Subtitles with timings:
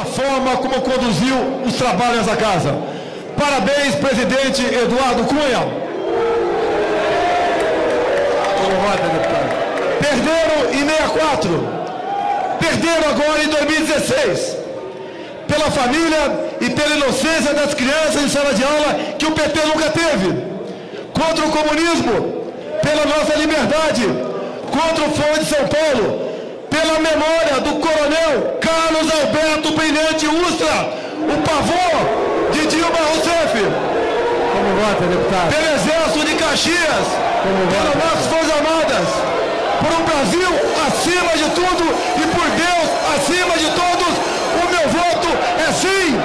[0.00, 2.74] pela forma como conduziu os trabalhos da casa.
[3.36, 5.80] Parabéns, presidente Eduardo Cunha.
[10.00, 11.68] Perderam em 64.
[12.58, 14.56] Perderam agora em 2016.
[15.46, 19.90] Pela família e pela inocência das crianças em sala de aula que o PT nunca
[19.90, 20.50] teve.
[21.12, 22.44] Contra o comunismo,
[22.82, 24.06] pela nossa liberdade.
[24.70, 26.29] Contra o Fórum de São Paulo,
[26.70, 33.54] pela memória do coronel Carlos Alberto Brilhante Ustra, o pavor de Dilma Rousseff.
[34.52, 35.50] Como vota, deputado?
[35.52, 37.06] Pelo Exército de Caxias,
[37.42, 39.08] pelas nossas Forças Armadas,
[39.80, 40.50] por um Brasil
[40.86, 41.84] acima de tudo
[42.16, 44.12] e por Deus acima de todos,
[44.54, 45.28] o meu voto
[45.58, 46.19] é sim.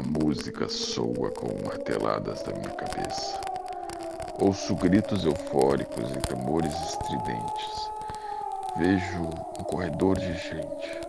[0.00, 3.38] A música soa com marteladas da minha cabeça.
[4.38, 7.90] Ouço gritos eufóricos e tambores estridentes.
[8.78, 9.24] Vejo
[9.58, 11.00] um corredor de gente,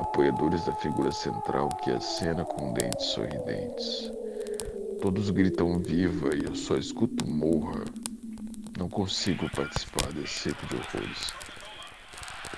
[0.00, 4.10] apoiadores da figura central que acena com dentes sorridentes.
[5.00, 7.84] Todos gritam viva e eu só escuto morra.
[8.76, 11.32] Não consigo participar desse circo de horrores.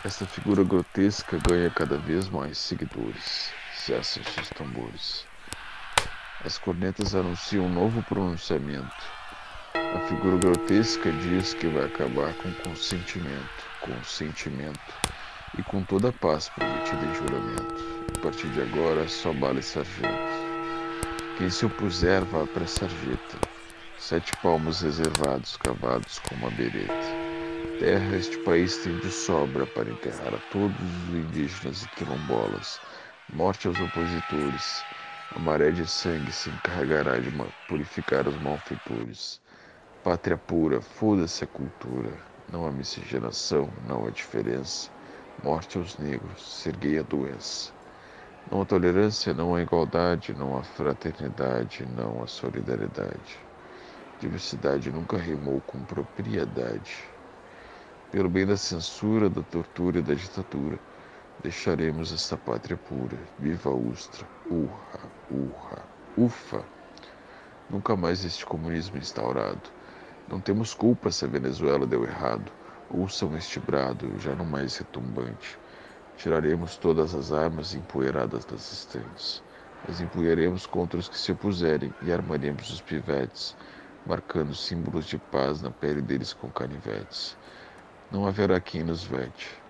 [0.03, 3.51] Essa figura grotesca ganha cada vez mais seguidores.
[3.75, 5.31] Cessam seus tambores.
[6.45, 9.07] As cornetas anunciam um novo pronunciamento.
[9.75, 14.81] A figura grotesca diz que vai acabar com consentimento, com sentimento
[15.57, 17.75] e com toda a paz prometida em juramento.
[18.17, 20.43] A partir de agora, só bala e sargento.
[21.39, 23.39] Quem se opuser, vá para a sarjeta.
[23.97, 26.93] Sete palmos reservados, cavados com uma bereta.
[27.79, 32.81] Terra este país tem de sobra para enterrar a todos os indígenas e quilombolas.
[33.33, 34.83] Morte aos opositores.
[35.35, 37.31] A maré de sangue se encarregará de
[37.67, 39.43] purificar os malfeitores.
[40.03, 42.23] Pátria pura, foda-se a cultura.
[42.49, 44.91] Não há miscigenação, não há diferença.
[45.43, 47.73] Morte aos negros, serguei a doença.
[48.51, 53.49] Não há tolerância, não há igualdade, não há fraternidade, não há solidariedade.
[54.19, 57.11] Diversidade nunca rimou com propriedade.
[58.11, 60.81] Pelo bem da censura, da tortura e da ditadura,
[61.39, 63.29] deixaremos esta pátria pura.
[63.39, 64.32] Viva a Ustra!
[64.53, 65.83] Urra, urra,
[66.15, 66.63] ufa!
[67.71, 69.63] Nunca mais este comunismo instaurado.
[70.29, 72.53] Não temos culpa se a Venezuela deu errado.
[72.91, 75.59] Ouçam este brado, já não mais retumbante.
[76.19, 79.43] Tiraremos todas as armas empoeiradas das estantes.
[79.89, 83.57] As empunharemos contra os que se opuserem e armaremos os pivetes,
[84.05, 87.39] marcando símbolos de paz na pele deles com canivetes.
[88.11, 89.62] Não haverá quem nos vete.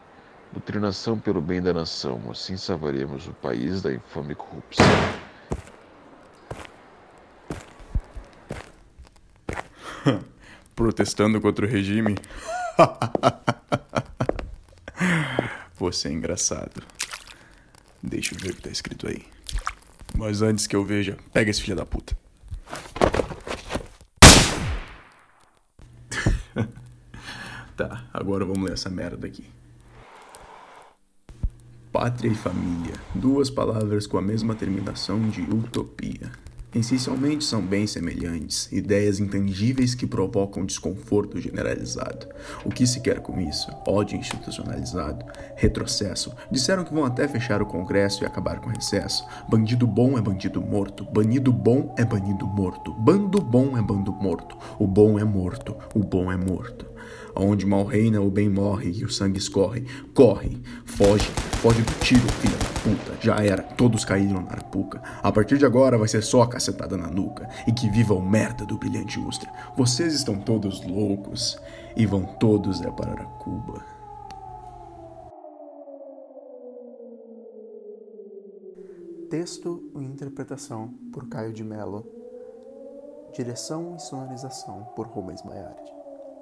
[0.52, 4.84] Doutrinação pelo bem da nação, assim salvaremos o país da infame corrupção.
[10.76, 12.16] Protestando contra o regime?
[15.74, 16.82] Você é engraçado.
[18.02, 19.24] Deixa eu ver o que tá escrito aí.
[20.14, 22.14] Mas antes que eu veja, pega esse filho da puta.
[27.74, 29.46] tá, agora vamos ler essa merda aqui.
[31.92, 36.32] Pátria e família, duas palavras com a mesma terminação de utopia.
[36.74, 42.28] Essencialmente são bem semelhantes, ideias intangíveis que provocam desconforto generalizado.
[42.64, 43.70] O que se quer com isso?
[43.86, 45.26] Ódio institucionalizado?
[45.54, 46.32] Retrocesso?
[46.50, 49.26] Disseram que vão até fechar o Congresso e acabar com o recesso.
[49.46, 51.04] Bandido bom é bandido morto.
[51.04, 52.94] Banido bom é banido morto.
[52.94, 54.56] Bando bom é bando morto.
[54.78, 55.76] O bom é morto.
[55.94, 56.91] O bom é morto.
[57.34, 59.84] Onde mal reina, o bem morre e o sangue escorre.
[60.14, 61.28] Corre, foge,
[61.60, 63.18] foge do tiro, filha da puta.
[63.20, 65.02] Já era, todos caíram na arapuca.
[65.22, 67.48] A partir de agora vai ser só a cacetada na nuca.
[67.66, 69.50] E que viva o merda do brilhante Ustra.
[69.76, 71.58] Vocês estão todos loucos
[71.96, 73.84] e vão todos é para Cuba.
[79.30, 82.06] Texto e interpretação por Caio de Mello.
[83.34, 86.01] Direção e sonorização por Rubens Maiardi.